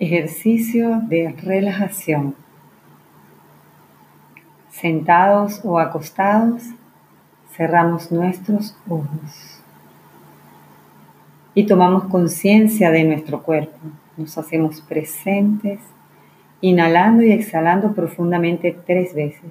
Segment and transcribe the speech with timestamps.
[0.00, 2.36] Ejercicio de relajación.
[4.70, 6.62] Sentados o acostados,
[7.56, 9.60] cerramos nuestros ojos
[11.52, 13.76] y tomamos conciencia de nuestro cuerpo.
[14.16, 15.80] Nos hacemos presentes,
[16.60, 19.50] inhalando y exhalando profundamente tres veces.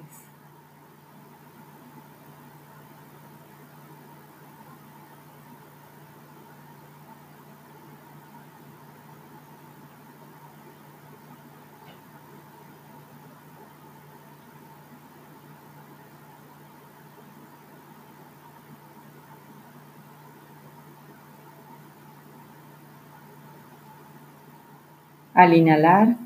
[25.38, 26.16] Al inhalar,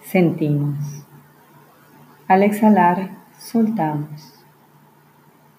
[0.00, 1.06] sentimos.
[2.26, 4.44] Al exhalar, soltamos.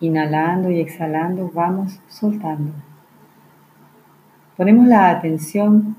[0.01, 2.73] Inhalando y exhalando, vamos soltando.
[4.57, 5.95] Ponemos la atención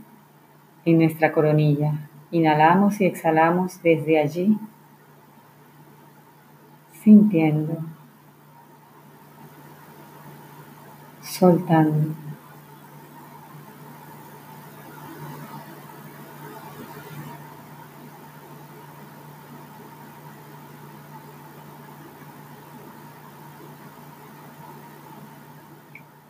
[0.85, 2.07] en nuestra coronilla.
[2.33, 4.59] Inhalamos y exhalamos desde allí,
[7.03, 7.79] sintiendo,
[11.23, 12.28] soltando.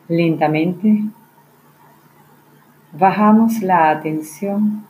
[0.08, 1.04] Lentamente
[2.92, 4.86] bajamos la atención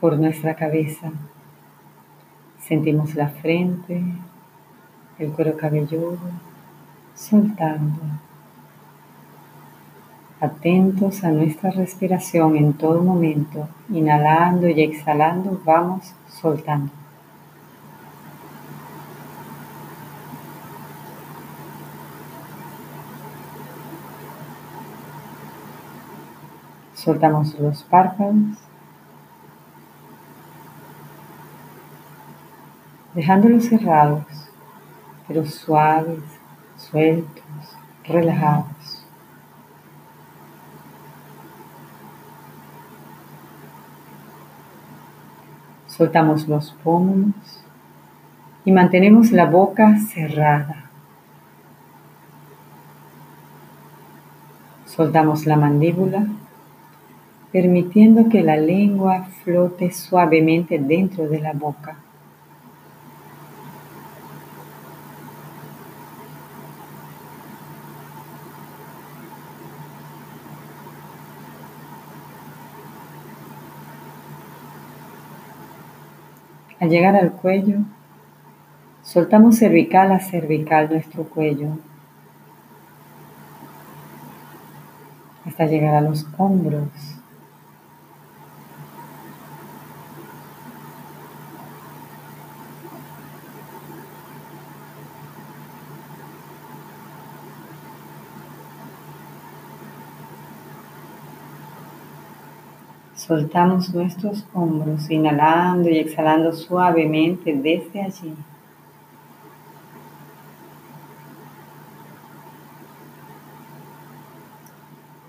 [0.00, 1.10] por nuestra cabeza.
[2.60, 4.00] Sentimos la frente,
[5.18, 6.18] el cuero cabelludo,
[7.16, 8.00] soltando.
[10.38, 17.01] Atentos a nuestra respiración en todo momento, inhalando y exhalando, vamos soltando.
[27.02, 28.36] Soltamos los párpados.
[33.12, 34.24] Dejándolos cerrados,
[35.26, 36.22] pero suaves,
[36.76, 39.04] sueltos, relajados.
[45.88, 47.64] Soltamos los pómulos
[48.64, 50.84] y mantenemos la boca cerrada.
[54.86, 56.28] Soltamos la mandíbula
[57.52, 61.98] permitiendo que la lengua flote suavemente dentro de la boca.
[76.80, 77.76] Al llegar al cuello,
[79.02, 81.76] soltamos cervical a cervical nuestro cuello
[85.46, 87.21] hasta llegar a los hombros.
[103.32, 108.34] Soltamos nuestros hombros, inhalando y exhalando suavemente desde allí.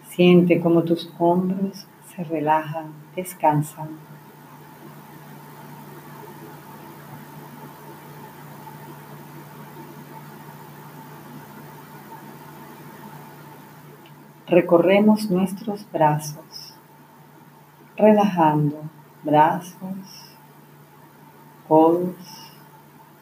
[0.10, 3.88] Siente como tus hombros se relajan, descansan.
[14.46, 16.73] Recorremos nuestros brazos
[17.96, 18.82] relajando
[19.24, 20.36] brazos,
[21.68, 22.52] codos,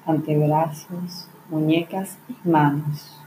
[0.05, 3.17] antebrazos, muñecas y manos.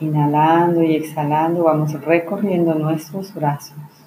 [0.00, 4.01] Inhalando y exhalando vamos recorriendo nuestros brazos.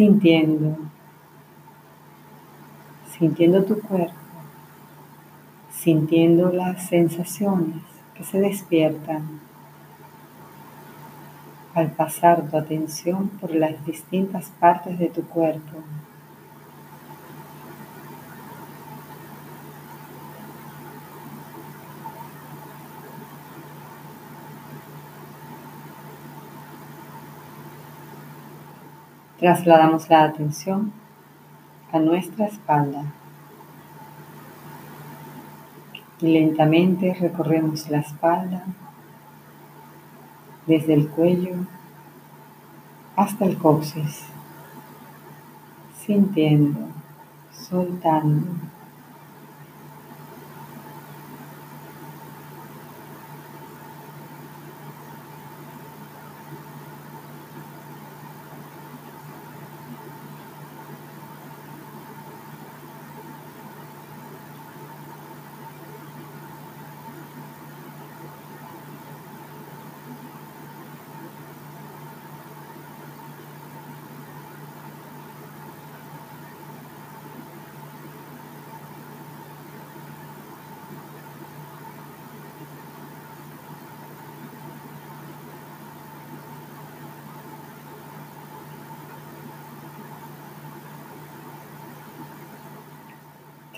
[0.00, 0.78] Sintiendo,
[3.18, 4.14] sintiendo tu cuerpo,
[5.70, 7.82] sintiendo las sensaciones
[8.14, 9.40] que se despiertan
[11.74, 15.82] al pasar tu atención por las distintas partes de tu cuerpo.
[29.40, 30.92] Trasladamos la atención
[31.90, 33.04] a nuestra espalda
[36.20, 38.64] y lentamente recorremos la espalda
[40.66, 41.54] desde el cuello
[43.16, 44.26] hasta el coxis,
[46.04, 46.80] sintiendo,
[47.50, 48.69] soltando.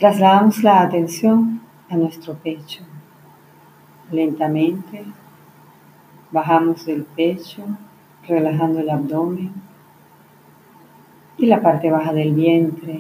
[0.03, 2.83] Trasladamos la atención a nuestro pecho.
[4.11, 5.05] Lentamente
[6.33, 7.63] bajamos del pecho,
[8.27, 9.53] relajando el abdomen
[11.39, 12.99] y la parte baja del vientre,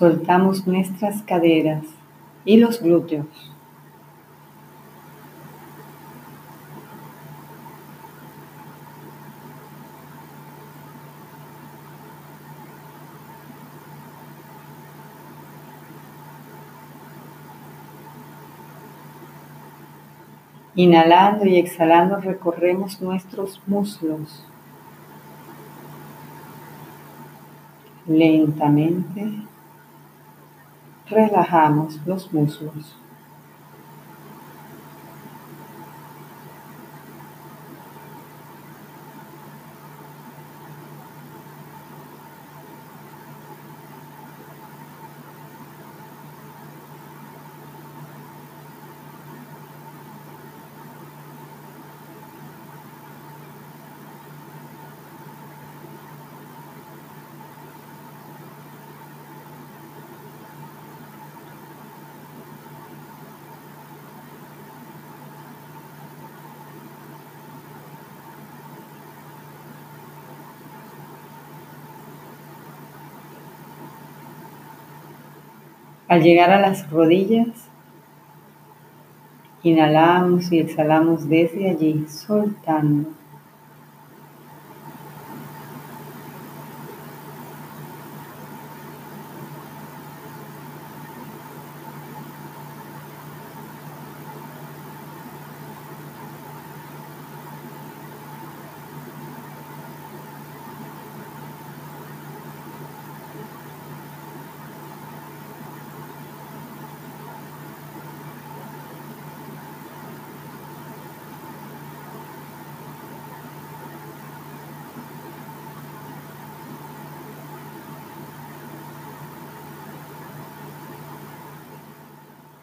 [0.00, 1.84] Soltamos nuestras caderas
[2.46, 3.26] y los glúteos.
[20.76, 24.46] Inhalando y exhalando recorremos nuestros muslos.
[28.06, 29.50] Lentamente
[31.10, 32.96] relajamos los muslos.
[76.10, 77.68] Al llegar a las rodillas,
[79.62, 83.10] inhalamos y exhalamos desde allí, soltando.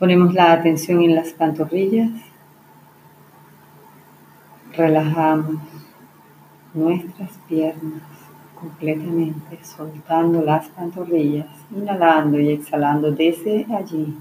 [0.08, 2.10] Ponemos la atención en las pantorrillas.
[4.72, 5.58] Relajamos
[6.74, 8.04] nuestras piernas
[8.56, 14.18] completamente, soltando las pantorrillas, inhalando y exhalando desde allí.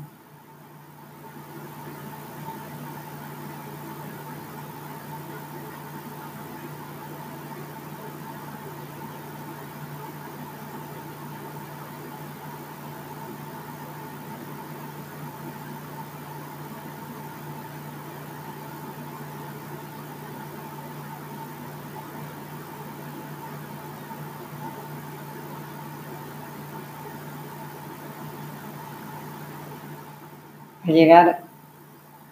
[30.87, 31.43] Al llegar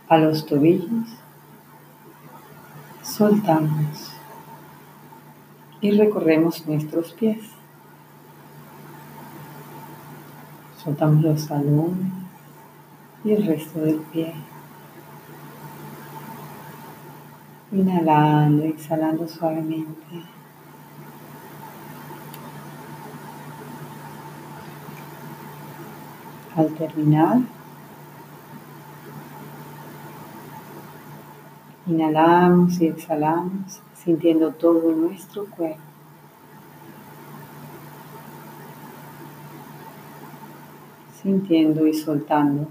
[0.08, 1.08] a los tobillos,
[3.02, 4.12] soltamos
[5.80, 7.42] y recorremos nuestros pies.
[10.82, 12.12] Soltamos los talones
[13.25, 14.34] y el resto del pie.
[17.73, 20.23] Inhalando, exhalando suavemente.
[26.54, 27.38] Al terminar,
[31.87, 35.81] inhalamos y exhalamos sintiendo todo nuestro cuerpo.
[41.23, 42.69] Sintiendo y soltando.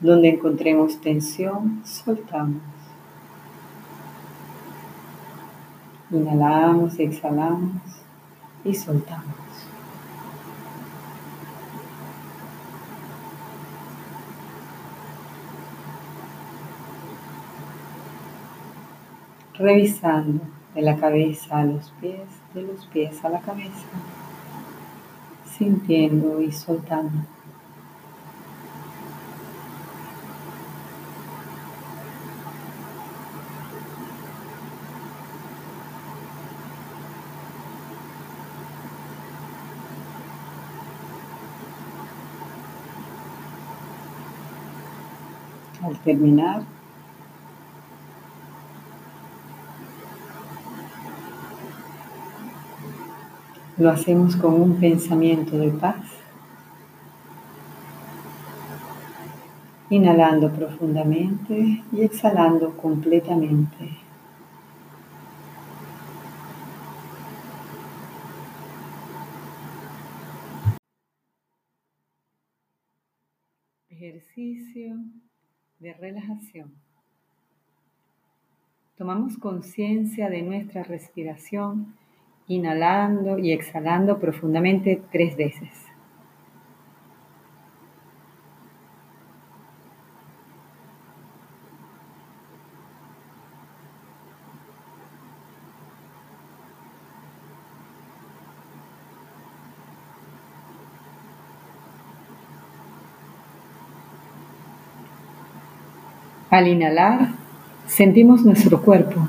[0.00, 2.73] Donde encontremos tensión, soltamos.
[6.10, 7.82] Inhalamos y exhalamos
[8.64, 9.24] y soltamos.
[19.54, 20.42] Revisando
[20.74, 22.20] de la cabeza a los pies,
[22.54, 23.86] de los pies a la cabeza,
[25.56, 27.24] sintiendo y soltando.
[45.82, 46.62] Al terminar,
[53.76, 56.04] lo hacemos con un pensamiento de paz,
[59.90, 63.98] inhalando profundamente y exhalando completamente.
[73.88, 74.96] Ejercicio
[75.78, 76.70] de relajación.
[78.98, 81.96] Tomamos conciencia de nuestra respiración,
[82.46, 85.70] inhalando y exhalando profundamente tres veces.
[106.54, 107.30] Al inhalar,
[107.88, 109.28] sentimos nuestro cuerpo.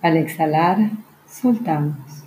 [0.00, 0.92] Al exhalar,
[1.26, 2.22] soltamos.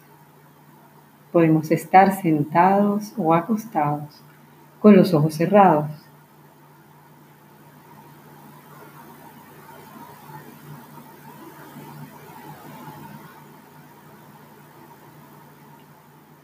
[1.31, 4.21] Podemos estar sentados o acostados,
[4.81, 5.89] con los ojos cerrados.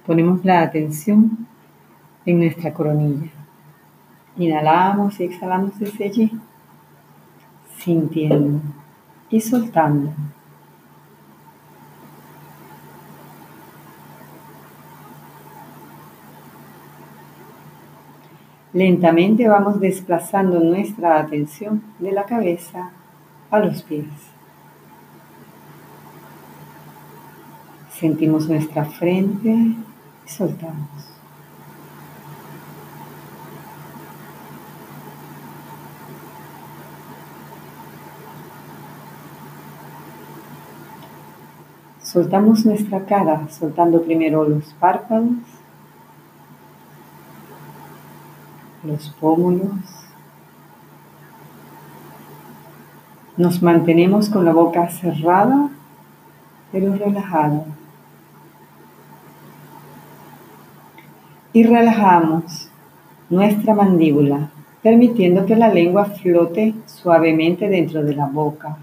[0.06, 1.46] Ponemos la atención
[2.26, 3.30] en nuestra coronilla.
[4.38, 6.32] Inhalamos y exhalamos desde allí
[7.84, 8.62] sintiendo
[9.30, 10.12] y soltando.
[18.72, 22.90] Lentamente vamos desplazando nuestra atención de la cabeza
[23.52, 24.08] a los pies.
[27.92, 31.13] Sentimos nuestra frente y soltamos.
[42.14, 45.32] Soltamos nuestra cara, soltando primero los párpados,
[48.84, 49.72] los pómulos.
[53.36, 55.72] Nos mantenemos con la boca cerrada,
[56.72, 57.66] pero relajada.
[61.52, 62.70] Y relajamos
[63.32, 64.52] nuestra mandíbula,
[64.84, 68.78] permitiendo que la lengua flote suavemente dentro de la boca.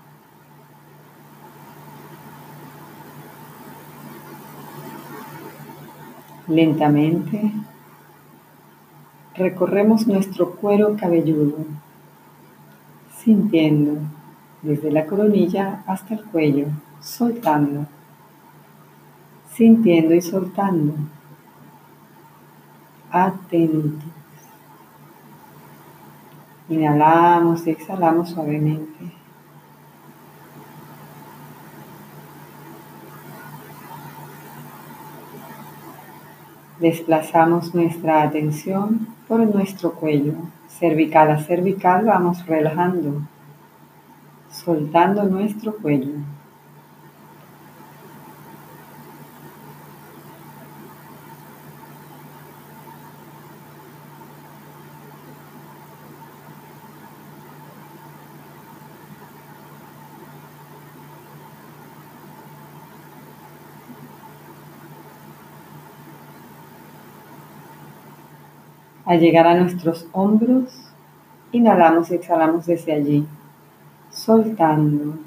[6.50, 7.52] Lentamente
[9.37, 11.59] recorremos nuestro cuero cabelludo,
[13.16, 14.00] sintiendo
[14.61, 16.66] desde la coronilla hasta el cuello,
[17.00, 17.87] soltando,
[19.54, 20.95] sintiendo y soltando,
[23.12, 24.11] atentos.
[26.69, 29.20] Inhalamos y exhalamos suavemente.
[36.81, 40.33] Desplazamos nuestra atención por nuestro cuello.
[40.67, 43.21] Cervical a cervical vamos relajando,
[44.51, 46.15] soltando nuestro cuello.
[69.11, 70.90] Al llegar a nuestros hombros,
[71.50, 73.26] Inhalamos y exhalamos desde allí,
[74.09, 75.19] soltando.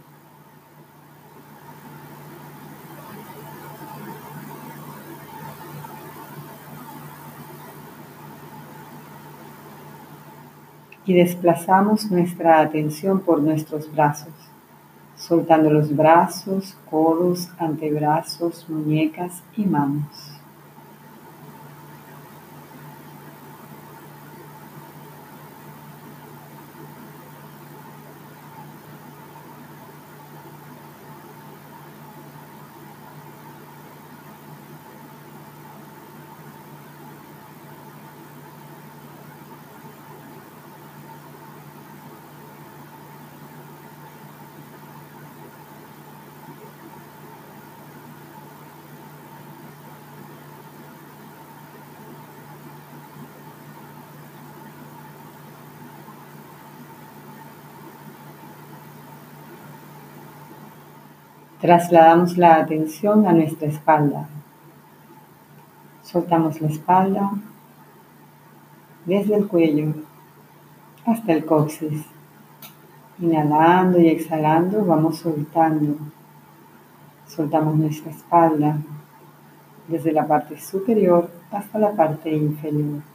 [11.05, 14.31] Y desplazamos nuestra atención por nuestros brazos,
[15.17, 20.42] soltando los brazos, codos, antebrazos, muñecas y manos.
[61.63, 64.27] Trasladamos la atención a nuestra espalda.
[66.01, 67.31] Soltamos la espalda
[69.05, 69.93] desde el cuello
[71.05, 72.03] hasta el coxis.
[73.17, 75.95] Inhalando y exhalando vamos soltando.
[77.27, 78.75] Soltamos nuestra espalda
[79.87, 83.12] desde la parte superior hasta la parte inferior.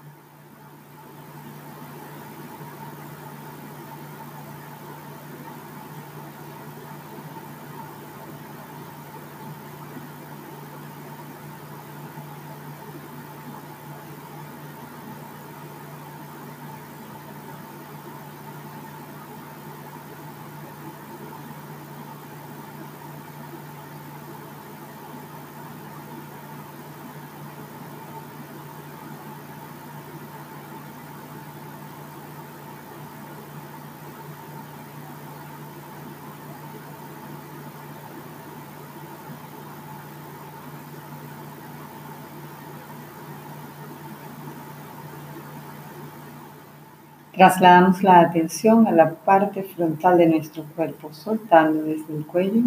[47.38, 52.62] Trasladamos la atención a la parte frontal de nuestro cuerpo, soltando desde el cuello,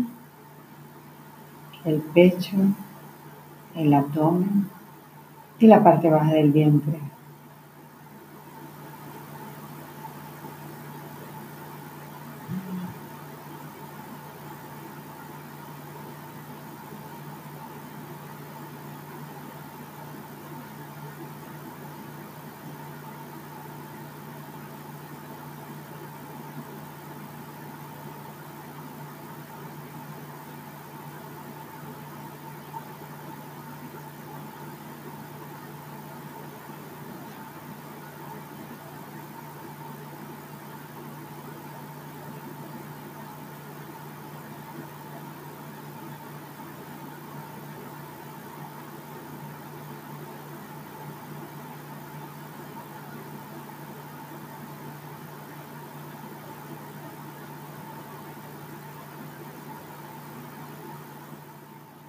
[1.83, 2.55] el pecho,
[3.75, 4.69] el abdomen
[5.59, 6.97] y la parte baja del vientre.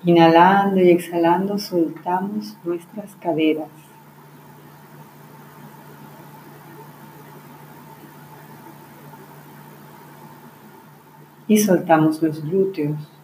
[0.04, 3.68] Inhalando y exhalando soltamos nuestras caderas.
[11.46, 13.21] Y soltamos los glúteos.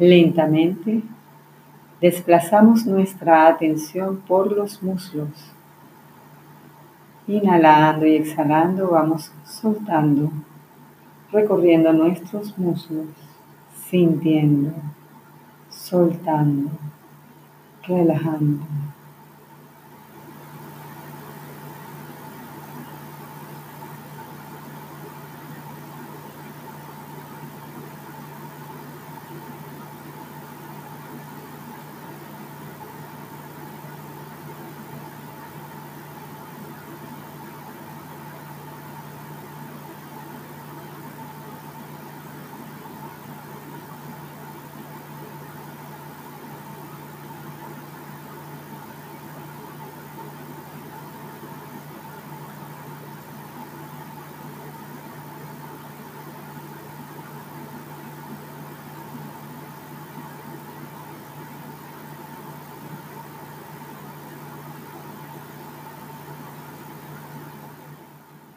[0.00, 1.02] Lentamente
[2.00, 5.28] desplazamos nuestra atención por los muslos.
[7.26, 10.32] Inhalando y exhalando vamos soltando,
[11.30, 13.08] recorriendo nuestros muslos,
[13.90, 14.72] sintiendo,
[15.68, 16.70] soltando,
[17.86, 18.64] relajando.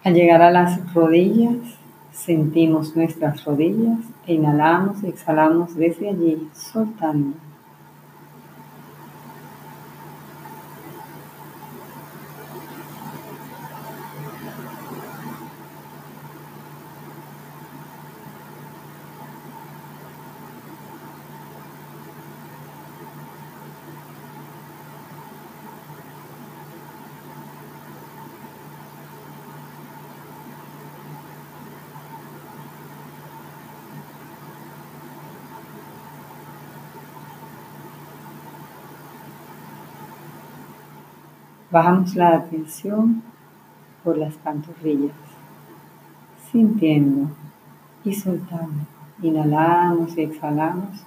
[0.04, 1.56] Al llegar a las rodillas,
[2.12, 7.38] sentimos nuestras rodillas e inhalamos y exhalamos desde allí, soltando.
[41.74, 43.24] Bajamos la atención
[44.04, 45.16] por las pantorrillas,
[46.52, 47.32] sintiendo
[48.04, 48.86] y soltando.
[49.24, 51.04] Inhalamos y exhalamos,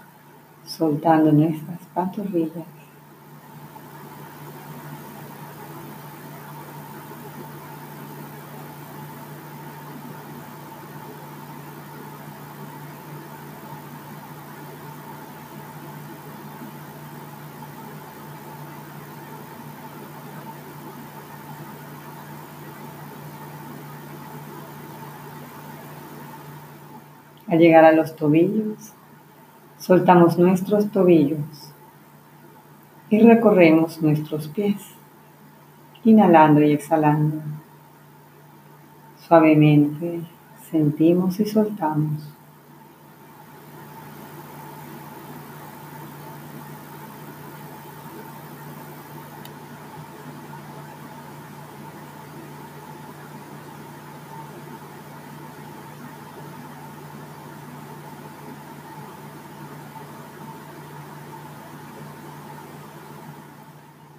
[0.65, 2.76] soltando nuestras pantorrillas.
[27.49, 28.93] Al llegar a los tobillos,
[29.79, 31.73] soltamos nuestros tobillos
[33.09, 34.83] y recorremos nuestros pies,
[36.05, 37.41] inhalando y exhalando.
[39.27, 40.23] Suavemente
[40.71, 42.36] sentimos y soltamos.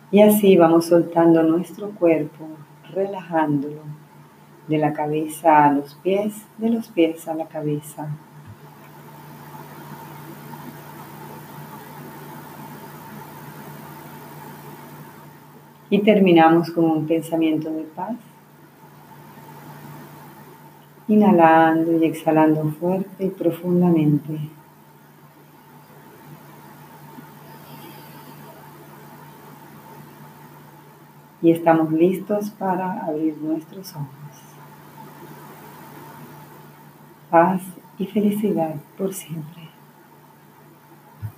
[0.10, 2.46] Y así vamos soltando nuestro cuerpo,
[2.94, 3.82] relajándolo
[4.68, 8.08] de la cabeza a los pies, de los pies a la cabeza.
[15.90, 18.16] Y terminamos con un pensamiento de paz.
[21.10, 24.57] Inhalando y exhalando fuerte y profundamente.
[31.42, 34.08] Y estamos listos para abrir nuestros ojos.
[37.30, 37.62] Paz
[38.00, 39.67] y felicidad por siempre.